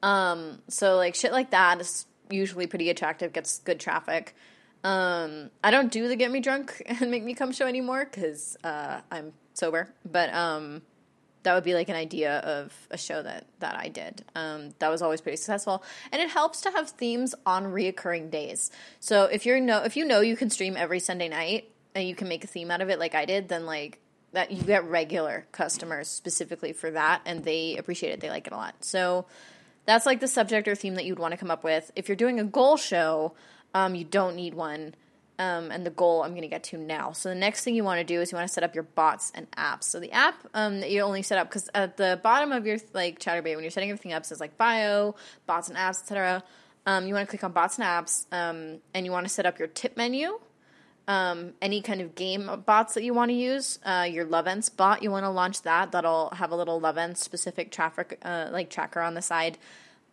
[0.01, 4.35] Um, so like shit like that is usually pretty attractive, gets good traffic.
[4.83, 8.57] Um, I don't do the get me drunk and make me come show anymore because
[8.63, 9.89] uh, I'm sober.
[10.09, 10.83] But um,
[11.45, 14.25] that would be like an idea of a show that that I did.
[14.35, 18.71] Um, that was always pretty successful, and it helps to have themes on reoccurring days.
[18.99, 22.15] So if you're know if you know you can stream every Sunday night and you
[22.15, 23.99] can make a theme out of it, like I did, then like
[24.33, 28.19] that you get regular customers specifically for that, and they appreciate it.
[28.19, 28.83] They like it a lot.
[28.83, 29.27] So
[29.85, 31.91] that's like the subject or theme that you'd want to come up with.
[31.95, 33.33] If you're doing a goal show,
[33.75, 34.95] um, you don't need one.
[35.37, 37.11] Um, and the goal I'm going to get to now.
[37.11, 38.85] So the next thing you want to do is you want to set up your
[38.85, 39.83] bots and apps.
[39.83, 42.77] So the app um, that you only set up because at the bottom of your
[42.93, 46.41] like Chaturbate when you're setting everything up says like bio, bots and apps, etc.
[46.85, 49.45] Um, you want to click on bots and apps, um, and you want to set
[49.45, 50.39] up your tip menu.
[51.07, 55.03] Um, any kind of game bots that you want to use, uh, your Lovense bot,
[55.03, 55.91] you want to launch that.
[55.91, 59.57] That'll have a little Lovense specific traffic, uh, like tracker on the side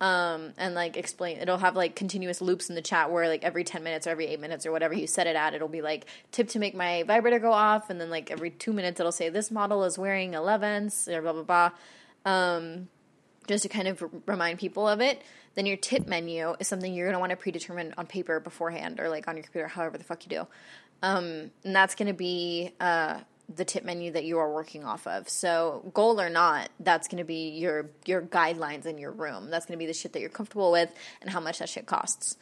[0.02, 3.62] um, and like explain it'll have like continuous loops in the chat where like every
[3.62, 6.06] 10 minutes or every 8 minutes or whatever you set it at it'll be like
[6.32, 9.28] tip to make my vibrator go off and then like every 2 minutes it'll say
[9.28, 11.70] this model is wearing Lovense or blah blah blah.
[12.30, 12.88] Um,
[13.46, 15.22] just to kind of remind people of it
[15.54, 18.98] then your tip menu is something you're going to want to predetermine on paper beforehand
[18.98, 20.46] or like on your computer however the fuck you do.
[21.02, 23.20] Um, and that's going to be uh,
[23.54, 25.28] the tip menu that you are working off of.
[25.28, 29.50] So, goal or not, that's going to be your your guidelines in your room.
[29.50, 31.86] That's going to be the shit that you're comfortable with and how much that shit
[31.86, 32.36] costs.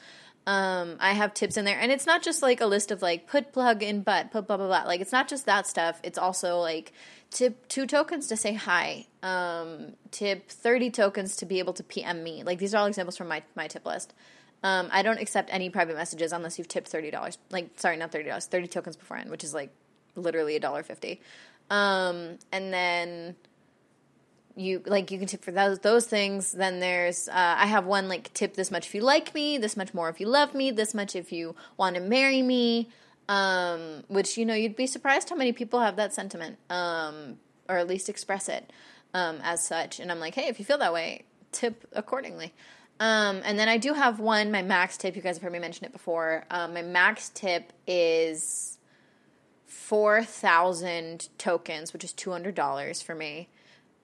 [0.46, 3.26] Um, I have tips in there, and it's not just like a list of like
[3.26, 4.82] put plug in butt, put blah blah blah.
[4.84, 6.00] Like it's not just that stuff.
[6.02, 6.92] It's also like
[7.30, 9.06] tip two tokens to say hi.
[9.22, 12.42] Um, tip thirty tokens to be able to PM me.
[12.42, 14.14] Like these are all examples from my my tip list.
[14.62, 17.38] Um, I don't accept any private messages unless you've tipped thirty dollars.
[17.50, 19.70] Like sorry, not thirty dollars, thirty tokens beforehand, which is like
[20.20, 21.20] literally a dollar fifty.
[21.70, 23.36] Um, and then
[24.56, 26.52] you like you can tip for those those things.
[26.52, 29.76] Then there's uh, I have one like tip this much if you like me, this
[29.76, 32.88] much more if you love me, this much if you want to marry me.
[33.28, 37.76] Um, which you know you'd be surprised how many people have that sentiment, um, or
[37.76, 38.72] at least express it
[39.14, 40.00] um, as such.
[40.00, 42.52] And I'm like, hey, if you feel that way, tip accordingly.
[42.98, 45.14] Um, and then I do have one, my max tip.
[45.14, 46.44] You guys have heard me mention it before.
[46.50, 48.78] Um, my max tip is
[49.70, 53.48] 4,000 tokens, which is $200 for me.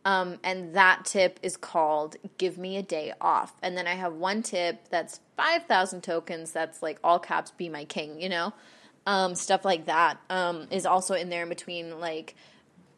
[0.05, 3.53] Um, and that tip is called Give Me a Day Off.
[3.63, 7.85] And then I have one tip that's 5,000 tokens, that's like all caps, Be My
[7.85, 8.53] King, you know?
[9.07, 12.37] Um, stuff like that um, is also in there in between like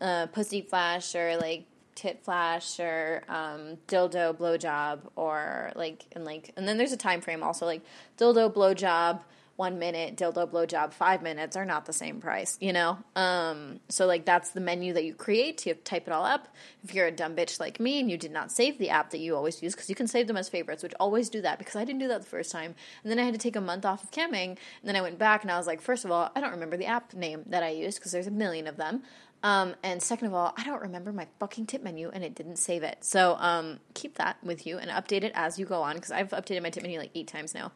[0.02, 6.52] uh, Pussy Flash or like tit flash or um, dildo blowjob or like and like
[6.56, 7.82] and then there's a time frame also like
[8.16, 9.18] dildo blowjob
[9.58, 14.06] one minute dildo blowjob five minutes are not the same price you know um, so
[14.06, 16.46] like that's the menu that you create you have to type it all up
[16.84, 19.18] if you're a dumb bitch like me and you did not save the app that
[19.18, 21.74] you always use because you can save them as favorites which always do that because
[21.74, 23.84] i didn't do that the first time and then i had to take a month
[23.84, 26.30] off of camming and then i went back and i was like first of all
[26.36, 29.02] i don't remember the app name that i used because there's a million of them
[29.42, 32.56] um, and second of all, I don't remember my fucking tip menu and it didn't
[32.56, 33.04] save it.
[33.04, 36.30] So um, keep that with you and update it as you go on because I've
[36.30, 37.70] updated my tip menu like eight times now.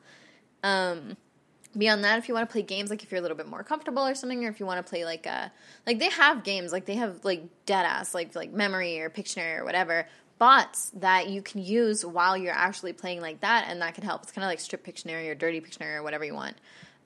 [0.64, 1.16] Um,
[1.76, 3.62] beyond that, if you want to play games, like if you're a little bit more
[3.62, 5.48] comfortable or something, or if you want to play like a uh,
[5.86, 9.58] like they have games like they have like dead ass like like memory or Pictionary
[9.58, 10.06] or whatever
[10.38, 14.24] bots that you can use while you're actually playing like that, and that can help.
[14.24, 16.56] It's kind of like Strip Pictionary or Dirty Pictionary or whatever you want.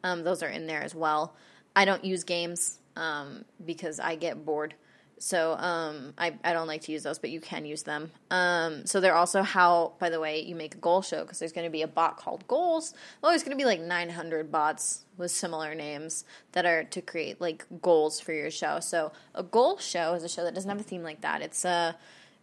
[0.02, 1.34] Um, those are in there as well.
[1.74, 4.74] I don't use games um, because I get bored.
[5.18, 8.10] So um, I, I don't like to use those, but you can use them.
[8.30, 11.52] Um, so they're also how, by the way, you make a goal show because there's
[11.52, 12.92] going to be a bot called Goals.
[13.20, 17.40] Well, there's going to be like 900 bots with similar names that are to create
[17.40, 18.78] like goals for your show.
[18.80, 21.40] So a goal show is a show that doesn't have a theme like that.
[21.40, 21.94] It's uh,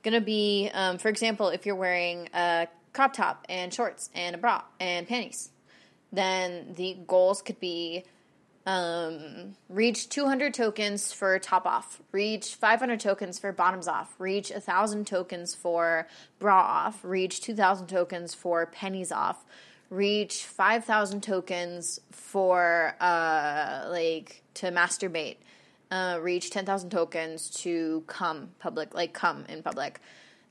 [0.01, 4.35] going to be, um, for example, if you're wearing a crop top and shorts and
[4.35, 5.49] a bra and panties,
[6.11, 8.03] then the goals could be
[8.65, 15.05] um, reach 200 tokens for top off, reach 500 tokens for bottoms off, reach 1,000
[15.05, 16.07] tokens for
[16.39, 19.43] bra off, reach 2,000 tokens for pennies off,
[19.89, 25.37] reach 5,000 tokens for uh, like to masturbate,
[25.91, 29.99] uh, reach 10,000 tokens to come public, like come in public.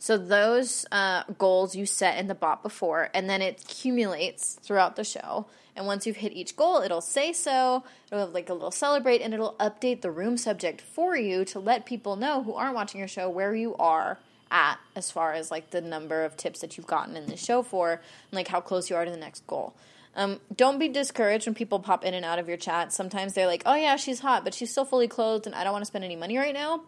[0.03, 4.97] So those uh, goals you set in the bot before, and then it accumulates throughout
[4.97, 5.47] the show.
[5.77, 7.85] And once you've hit each goal, it'll say so.
[8.09, 11.61] It'll have like a little celebrate, and it'll update the room subject for you to
[11.61, 14.19] let people know who aren't watching your show where you are
[14.51, 17.62] at as far as like the number of tips that you've gotten in the show
[17.62, 18.01] for, and
[18.33, 19.73] like how close you are to the next goal.
[20.17, 22.93] Um, don't be discouraged when people pop in and out of your chat.
[22.93, 25.73] Sometimes they're like, "Oh yeah, she's hot, but she's still fully clothed, and I don't
[25.73, 26.83] want to spend any money right now."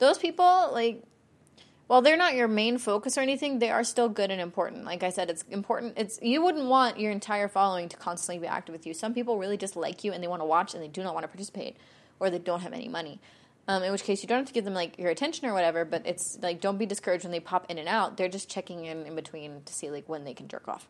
[0.00, 1.04] Those people, like,
[1.88, 4.84] while they're not your main focus or anything, they are still good and important.
[4.84, 5.94] Like I said, it's important.
[5.96, 8.92] It's you wouldn't want your entire following to constantly be active with you.
[8.92, 11.14] Some people really just like you and they want to watch and they do not
[11.14, 11.76] want to participate,
[12.20, 13.20] or they don't have any money.
[13.66, 15.86] Um, in which case, you don't have to give them like your attention or whatever.
[15.86, 18.18] But it's like don't be discouraged when they pop in and out.
[18.18, 20.88] They're just checking in in between to see like when they can jerk off.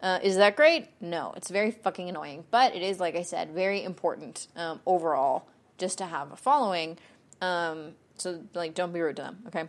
[0.00, 0.88] Uh, is that great?
[1.00, 2.44] No, it's very fucking annoying.
[2.50, 6.98] But it is, like I said, very important um, overall just to have a following.
[7.42, 9.68] Um, so, like, don't be rude to them, okay?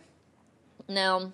[0.88, 1.32] Now,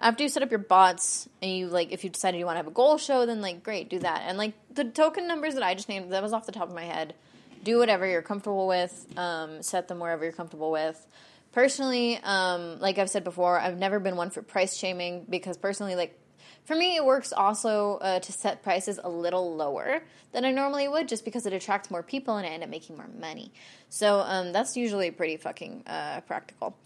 [0.00, 2.60] after you set up your bots and you, like, if you decided you want to
[2.60, 4.22] have a goal show, then, like, great, do that.
[4.26, 6.74] And, like, the token numbers that I just named, that was off the top of
[6.74, 7.14] my head.
[7.62, 11.06] Do whatever you're comfortable with, um, set them wherever you're comfortable with.
[11.52, 15.96] Personally, um, like I've said before, I've never been one for price shaming because personally,
[15.96, 16.16] like,
[16.64, 20.02] for me, it works also uh, to set prices a little lower
[20.32, 22.96] than I normally would just because it attracts more people and I end up making
[22.96, 23.52] more money.
[23.88, 26.76] So um, that's usually pretty fucking uh, practical.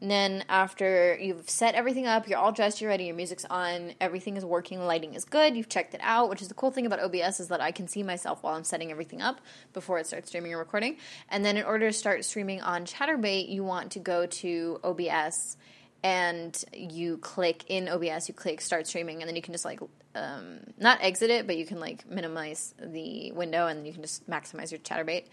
[0.00, 3.94] And then after you've set everything up, you're all dressed, you're ready, your music's on,
[4.00, 6.86] everything is working, lighting is good, you've checked it out, which is the cool thing
[6.86, 9.40] about OBS is that I can see myself while I'm setting everything up
[9.72, 10.98] before it starts streaming and recording.
[11.28, 15.56] And then in order to start streaming on Chaturbate, you want to go to OBS
[16.04, 19.80] and you click in OBS, you click start streaming, and then you can just like
[20.14, 24.28] um, not exit it, but you can like minimize the window and you can just
[24.30, 25.24] maximize your Chaturbate.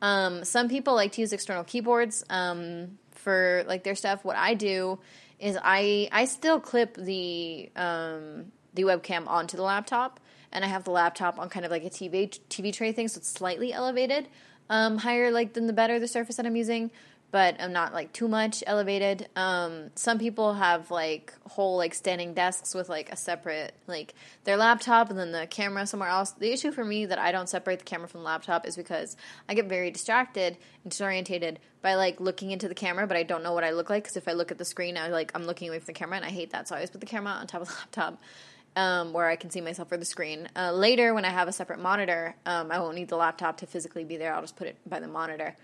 [0.00, 4.24] Um, some people like to use external keyboards um, for like their stuff.
[4.24, 5.00] What I do
[5.40, 10.20] is I I still clip the um, the webcam onto the laptop,
[10.52, 13.18] and I have the laptop on kind of like a TV TV tray thing, so
[13.18, 14.28] it's slightly elevated,
[14.70, 16.92] um, higher like than the better the surface that I'm using
[17.36, 19.28] but I'm not like too much elevated.
[19.36, 24.56] Um, some people have like whole like standing desks with like a separate like their
[24.56, 26.30] laptop and then the camera somewhere else.
[26.30, 29.18] The issue for me that I don't separate the camera from the laptop is because
[29.50, 33.42] I get very distracted and disorientated by like looking into the camera, but I don't
[33.42, 35.44] know what I look like because if I look at the screen, I like I'm
[35.44, 36.68] looking away from the camera and I hate that.
[36.68, 38.18] So I always put the camera on top of the laptop.
[38.76, 40.50] Um, where I can see myself for the screen.
[40.54, 43.66] Uh, later, when I have a separate monitor, um, I won't need the laptop to
[43.66, 44.34] physically be there.
[44.34, 45.56] I'll just put it by the monitor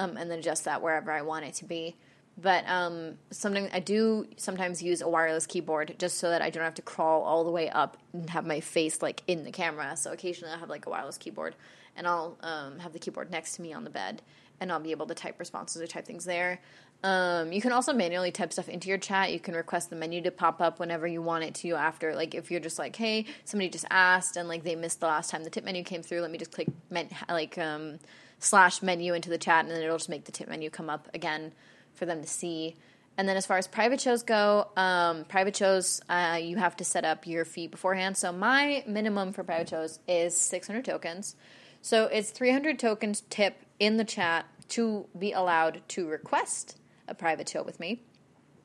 [0.00, 1.94] um, and then adjust that wherever I want it to be.
[2.40, 6.64] But um, something I do sometimes use a wireless keyboard just so that I don't
[6.64, 9.94] have to crawl all the way up and have my face like in the camera.
[9.96, 11.54] So occasionally I'll have like a wireless keyboard,
[11.96, 14.22] and I'll um, have the keyboard next to me on the bed,
[14.58, 16.60] and I'll be able to type responses or type things there.
[17.02, 19.32] Um, you can also manually type stuff into your chat.
[19.32, 21.74] You can request the menu to pop up whenever you want it to.
[21.74, 25.06] After, like, if you're just like, "Hey, somebody just asked and like they missed the
[25.06, 27.98] last time the tip menu came through," let me just click men- like um,
[28.40, 31.08] slash menu into the chat, and then it'll just make the tip menu come up
[31.14, 31.52] again
[31.94, 32.76] for them to see.
[33.16, 36.84] And then as far as private shows go, um, private shows, uh, you have to
[36.84, 38.16] set up your fee beforehand.
[38.16, 41.36] So my minimum for private shows is 600 tokens.
[41.82, 47.48] So it's 300 tokens tip in the chat to be allowed to request a private
[47.48, 48.00] show with me.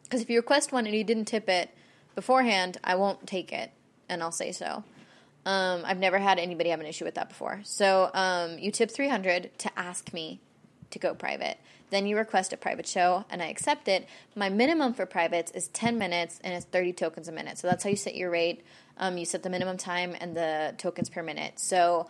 [0.03, 1.69] Because if you request one and you didn't tip it
[2.13, 3.71] beforehand, I won't take it,
[4.07, 4.83] and I'll say so.
[5.45, 7.61] Um, I've never had anybody have an issue with that before.
[7.63, 10.39] So um, you tip 300 to ask me
[10.91, 11.57] to go private.
[11.91, 14.07] Then you request a private show and I accept it.
[14.35, 17.57] My minimum for privates is 10 minutes and it's 30 tokens a minute.
[17.57, 18.63] So that's how you set your rate.
[18.97, 21.59] Um, you set the minimum time and the tokens per minute.
[21.59, 22.07] So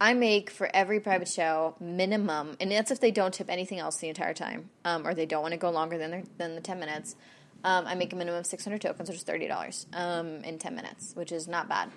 [0.00, 3.98] I make for every private show minimum, and that's if they don't tip anything else
[3.98, 6.60] the entire time, um, or they don't want to go longer than, their, than the
[6.60, 7.14] 10 minutes.
[7.62, 11.12] Um, I make a minimum of 600 tokens, which is $30 um, in 10 minutes,
[11.14, 11.90] which is not bad.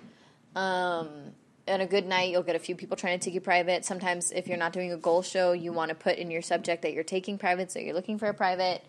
[0.58, 1.08] Um,
[1.68, 3.84] on a good night, you'll get a few people trying to take you private.
[3.84, 6.82] Sometimes, if you're not doing a goal show, you want to put in your subject
[6.82, 8.84] that you're taking private, so you're looking for a private.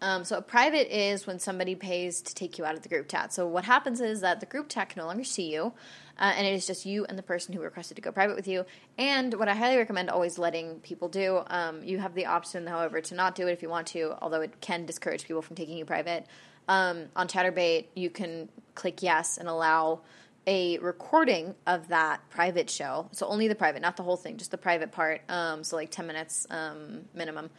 [0.00, 3.08] Um, so, a private is when somebody pays to take you out of the group
[3.08, 3.32] chat.
[3.32, 5.74] So, what happens is that the group chat can no longer see you,
[6.18, 8.48] uh, and it is just you and the person who requested to go private with
[8.48, 8.64] you.
[8.98, 13.00] And what I highly recommend always letting people do, um, you have the option, however,
[13.00, 15.76] to not do it if you want to, although it can discourage people from taking
[15.78, 16.26] you private.
[16.66, 20.00] Um, on Chaturbate, you can click yes and allow
[20.46, 23.08] a recording of that private show.
[23.12, 25.22] So only the private, not the whole thing, just the private part.
[25.28, 27.50] Um, so like 10 minutes um, minimum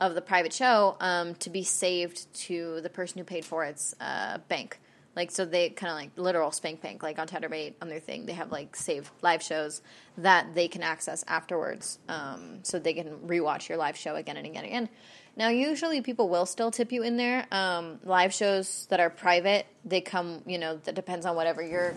[0.00, 3.94] of the private show um, to be saved to the person who paid for its
[4.00, 4.78] uh, bank
[5.16, 8.26] Like so, they kind of like literal spank bank, like on Chaturbate on their thing.
[8.26, 9.82] They have like saved live shows
[10.18, 14.46] that they can access afterwards, um, so they can rewatch your live show again and
[14.46, 14.88] again and again.
[15.36, 17.46] Now, usually people will still tip you in there.
[17.50, 21.94] Um, live shows that are private, they come, you know, that depends on whatever you're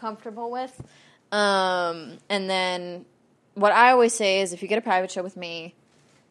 [0.00, 0.82] comfortable with.
[1.32, 3.04] Um, and then
[3.54, 5.74] what I always say is if you get a private show with me,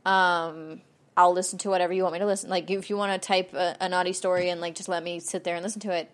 [0.05, 0.81] um,
[1.15, 2.49] I'll listen to whatever you want me to listen.
[2.49, 5.19] Like if you want to type a, a naughty story and like just let me
[5.19, 6.09] sit there and listen to it,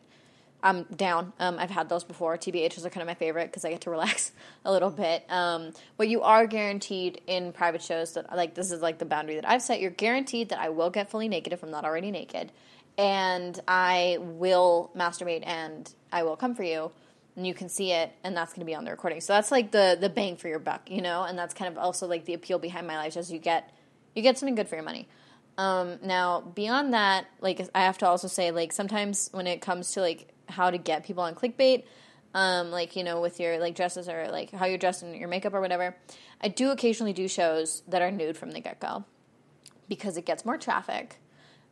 [0.64, 1.32] I'm down.
[1.40, 2.38] Um, I've had those before.
[2.38, 4.32] TBHs are kind of my favorite because I get to relax
[4.66, 5.24] a little bit.
[5.30, 9.36] Um, but you are guaranteed in private shows that like this is like the boundary
[9.36, 9.80] that I've set.
[9.80, 12.52] You're guaranteed that I will get fully naked if I'm not already naked,
[12.98, 16.92] and I will masturbate and I will come for you,
[17.36, 19.22] and you can see it, and that's going to be on the recording.
[19.22, 21.78] So that's like the the bang for your buck, you know, and that's kind of
[21.78, 23.32] also like the appeal behind my life shows.
[23.32, 23.74] You get
[24.16, 25.08] you get something good for your money.
[25.58, 29.92] Um, now beyond that, like I have to also say, like sometimes when it comes
[29.94, 31.84] to like how to get people on clickbait,
[32.34, 35.30] um, like you know with your like dresses or like how you're dressed and your
[35.30, 35.96] makeup or whatever.
[36.42, 39.06] I do occasionally do shows that are nude from the get go
[39.88, 41.18] because it gets more traffic.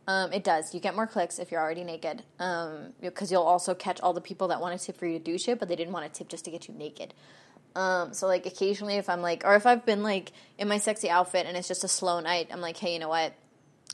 [0.06, 0.74] Um, it does.
[0.74, 4.22] You get more clicks if you're already naked, because um, you'll also catch all the
[4.22, 6.18] people that want to tip for you to do shit, but they didn't want to
[6.18, 7.14] tip just to get you naked.
[7.76, 11.10] Um, so like occasionally, if I'm like, or if I've been like in my sexy
[11.10, 13.34] outfit and it's just a slow night, I'm like, hey, you know what?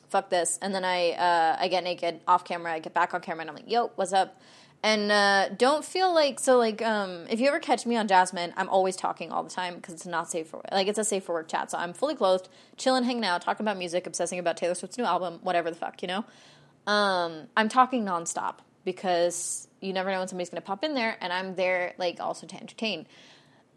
[0.09, 2.73] Fuck this, and then I uh, I get naked off camera.
[2.73, 4.41] I get back on camera and I'm like, yo, what's up?
[4.81, 8.53] And uh, don't feel like so like um, if you ever catch me on Jasmine,
[8.55, 11.03] I'm always talking all the time because it's not safe for work like it's a
[11.03, 11.69] safe for work chat.
[11.71, 15.03] So I'm fully clothed, chilling, hanging out, talking about music, obsessing about Taylor Swift's new
[15.03, 16.25] album, whatever the fuck, you know.
[16.87, 18.55] Um, I'm talking nonstop
[18.85, 22.47] because you never know when somebody's gonna pop in there, and I'm there like also
[22.47, 23.05] to entertain.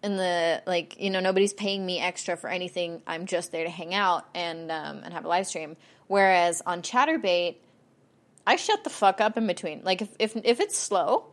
[0.04, 3.02] And the like, you know, nobody's paying me extra for anything.
[3.08, 5.76] I'm just there to hang out and um, and have a live stream.
[6.06, 7.56] Whereas on Chaturbate
[8.46, 9.82] I shut the fuck up in between.
[9.84, 11.26] Like if if if it's slow,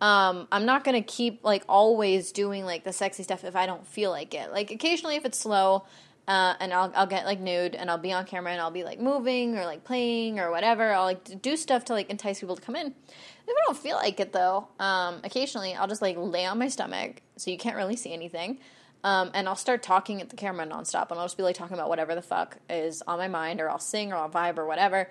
[0.00, 3.86] um, I'm not gonna keep like always doing like the sexy stuff if I don't
[3.86, 4.50] feel like it.
[4.50, 5.84] Like occasionally if it's slow,
[6.26, 8.84] uh, and I'll I'll get like nude and I'll be on camera and I'll be
[8.84, 10.92] like moving or like playing or whatever.
[10.92, 12.88] I'll like do stuff to like entice people to come in.
[12.88, 16.68] If I don't feel like it though, um, occasionally I'll just like lay on my
[16.68, 18.58] stomach so you can't really see anything.
[19.04, 21.74] Um, and I'll start talking at the camera nonstop, and I'll just be like talking
[21.74, 24.64] about whatever the fuck is on my mind, or I'll sing, or I'll vibe, or
[24.64, 25.10] whatever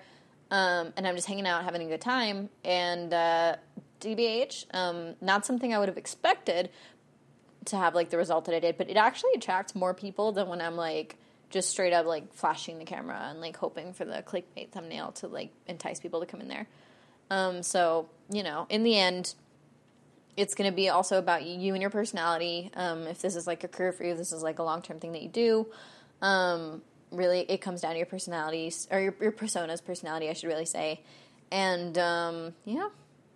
[0.54, 2.48] um, and I'm just hanging out, having a good time.
[2.64, 3.56] And uh,
[4.00, 6.70] DBH, um, not something I would have expected
[7.64, 10.46] to have like the result that I did, but it actually attracts more people than
[10.46, 11.16] when I'm like
[11.50, 15.26] just straight up like flashing the camera and like hoping for the clickbait thumbnail to
[15.26, 16.68] like entice people to come in there.
[17.30, 19.34] Um, so you know, in the end,
[20.36, 22.70] it's going to be also about you, and your personality.
[22.74, 25.00] Um, if this is like a career for you, this is like a long term
[25.00, 25.66] thing that you do.
[26.22, 26.82] Um,
[27.16, 30.66] really it comes down to your personalities or your, your persona's personality, I should really
[30.66, 31.02] say.
[31.50, 32.88] And um, yeah,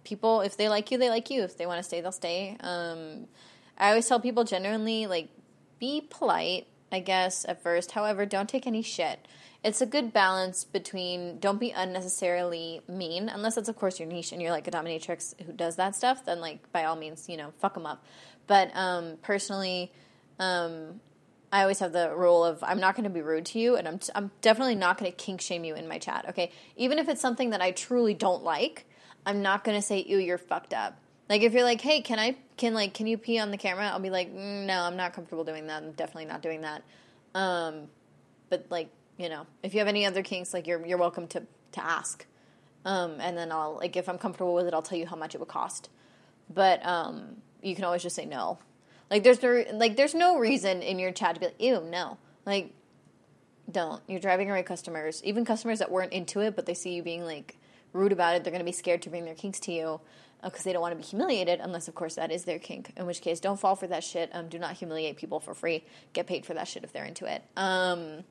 [0.05, 1.43] people if they like you, they like you.
[1.43, 2.57] If they want to stay, they'll stay.
[2.61, 3.27] Um,
[3.77, 5.29] I always tell people genuinely like
[5.79, 7.93] be polite, I guess at first.
[7.93, 9.27] However, don't take any shit.
[9.65, 14.33] It's a good balance between don't be unnecessarily mean, unless it's of course your niche
[14.33, 16.25] and you're like a dominatrix who does that stuff.
[16.25, 18.05] Then like by all means, you know, fuck them up.
[18.47, 19.93] But um, personally,
[20.39, 21.01] um,
[21.51, 23.89] I always have the rule of I'm not going to be rude to you, and
[23.89, 26.27] I'm t- I'm definitely not going to kink shame you in my chat.
[26.29, 28.85] Okay, even if it's something that I truly don't like,
[29.25, 32.19] I'm not going to say, "Ew, you're fucked up." Like if you're like, "Hey, can
[32.19, 34.97] I can like can you pee on the camera?" I'll be like, mm, "No, I'm
[34.97, 35.83] not comfortable doing that.
[35.83, 36.83] I'm definitely not doing that."
[37.35, 37.89] Um,
[38.51, 41.43] but like you know, if you have any other kinks, like you're you're welcome to
[41.73, 42.27] to ask.
[42.85, 45.35] Um, and then I'll like if I'm comfortable with it, I'll tell you how much
[45.35, 45.89] it would cost.
[46.53, 48.59] But um, you can always just say no
[49.11, 52.19] like there's no like there's no reason in your chat to be like, ew, no.
[52.45, 52.73] Like
[53.71, 54.03] don't.
[54.07, 55.23] You're driving away customers.
[55.25, 57.57] Even customers that weren't into it, but they see you being like
[57.93, 60.01] rude about it, they're going to be scared to bring their kinks to you
[60.43, 62.93] because uh, they don't want to be humiliated, unless, of course, that is their kink.
[62.97, 64.31] In which case, don't fall for that shit.
[64.33, 65.85] Um, do not humiliate people for free.
[66.13, 67.43] Get paid for that shit if they're into it.
[67.57, 68.25] Um,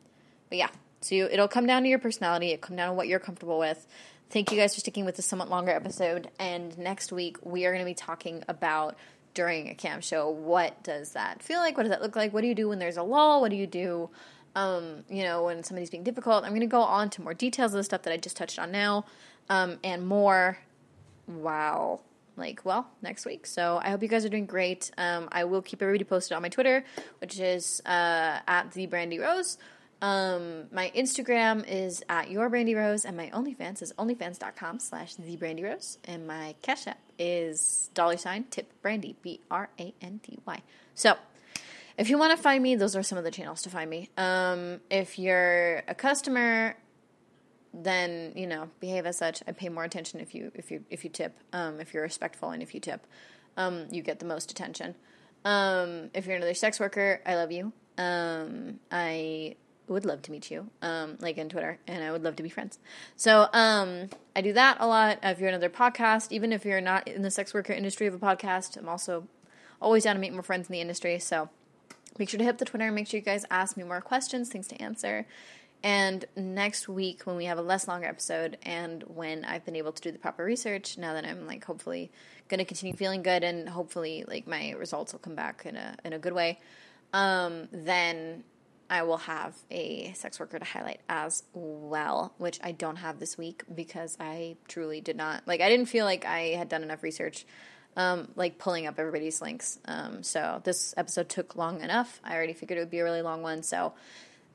[0.50, 0.70] but yeah,
[1.02, 2.52] so you, it'll come down to your personality.
[2.52, 3.86] It'll come down to what you're comfortable with.
[4.30, 6.30] Thank you guys for sticking with this somewhat longer episode.
[6.40, 8.98] And next week, we are going to be talking about
[9.38, 11.78] during a cam show, what does that feel like?
[11.78, 12.34] What does that look like?
[12.34, 13.40] What do you do when there's a lull?
[13.40, 14.10] What do you do,
[14.56, 16.44] um, you know, when somebody's being difficult?
[16.44, 18.58] I'm going to go on to more details of the stuff that I just touched
[18.58, 19.06] on now
[19.48, 20.58] um, and more.
[21.28, 22.02] Wow.
[22.36, 23.46] Like, well, next week.
[23.46, 24.90] So I hope you guys are doing great.
[24.98, 26.84] Um, I will keep everybody posted on my Twitter,
[27.22, 29.60] which is uh, at the Brandy Rose
[30.02, 35.36] um, my Instagram is at your Brandy Rose, and my OnlyFans is onlyfans.com slash the
[35.38, 40.20] Brandy Rose, and my Cash App is dollar sign tip Brandy B R A N
[40.22, 40.62] D Y.
[40.94, 41.16] So,
[41.98, 44.10] if you want to find me, those are some of the channels to find me.
[44.18, 46.78] Um, if you're a customer,
[47.74, 49.42] then you know behave as such.
[49.48, 51.36] I pay more attention if you if you if you tip.
[51.54, 53.08] Um, if you're respectful and if you tip,
[53.58, 54.94] um, you get the most attention.
[55.44, 57.74] Um, if you're another sex worker, I love you.
[57.98, 59.56] Um, I
[59.88, 62.50] would love to meet you, um, like in Twitter, and I would love to be
[62.50, 62.78] friends.
[63.16, 65.20] So um, I do that a lot.
[65.24, 68.20] If you're another podcast, even if you're not in the sex worker industry of a
[68.20, 69.28] podcast, I'm also
[69.82, 71.20] always down to meet more friends in the industry.
[71.20, 71.50] So
[72.18, 72.92] make sure to hit the Twitter.
[72.92, 75.26] Make sure you guys ask me more questions, things to answer.
[75.84, 79.92] And next week, when we have a less longer episode, and when I've been able
[79.92, 82.12] to do the proper research, now that I'm like hopefully
[82.50, 85.96] going to continue feeling good, and hopefully like my results will come back in a
[86.04, 86.60] in a good way,
[87.14, 88.44] um, then
[88.90, 93.38] I will have a sex worker to highlight as well, which I don't have this
[93.38, 95.62] week because I truly did not like.
[95.62, 97.46] I didn't feel like I had done enough research,
[97.96, 99.80] um, like pulling up everybody's links.
[99.86, 102.22] Um, so this episode took long enough.
[102.24, 103.94] I already figured it would be a really long one, so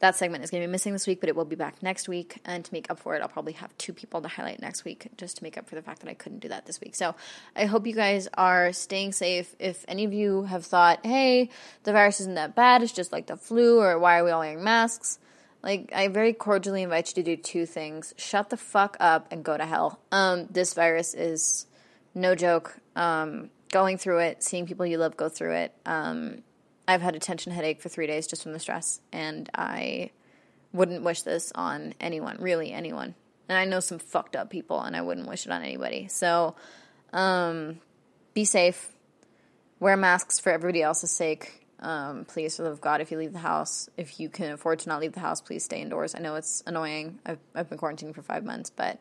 [0.02, 2.08] that segment is going to be missing this week, but it will be back next
[2.08, 2.38] week.
[2.44, 5.06] And to make up for it, I'll probably have two people to highlight next week
[5.16, 6.96] just to make up for the fact that I couldn't do that this week.
[6.96, 7.14] So
[7.54, 9.54] I hope you guys are staying safe.
[9.60, 11.50] If any of you have thought, hey,
[11.84, 14.40] the virus isn't that bad, it's just like the flu, or why are we all
[14.40, 15.20] wearing masks?
[15.62, 19.44] Like, I very cordially invite you to do two things shut the fuck up and
[19.44, 20.00] go to hell.
[20.10, 21.68] Um, this virus is
[22.12, 22.76] no joke.
[22.96, 25.72] Um, going through it, seeing people you love go through it.
[25.86, 26.42] Um,
[26.86, 30.10] I've had a tension headache for three days just from the stress, and I
[30.72, 33.14] wouldn't wish this on anyone, really anyone.
[33.48, 36.08] And I know some fucked up people, and I wouldn't wish it on anybody.
[36.08, 36.56] So,
[37.12, 37.80] um,
[38.34, 38.88] be safe.
[39.78, 41.66] Wear masks for everybody else's sake.
[41.80, 44.52] Um, please, for the love of God, if you leave the house, if you can
[44.52, 46.14] afford to not leave the house, please stay indoors.
[46.14, 47.18] I know it's annoying.
[47.26, 49.00] I've, I've been quarantining for five months, but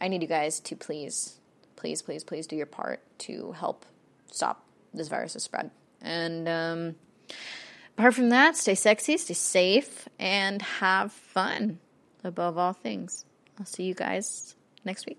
[0.00, 1.38] I need you guys to please,
[1.76, 3.86] please, please, please do your part to help
[4.30, 5.70] stop this virus's spread.
[6.02, 6.94] And um,
[7.96, 11.78] apart from that, stay sexy, stay safe, and have fun
[12.24, 13.24] above all things.
[13.58, 15.18] I'll see you guys next week.